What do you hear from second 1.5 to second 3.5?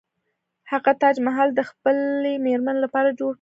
د خپلې میرمنې لپاره جوړ کړ.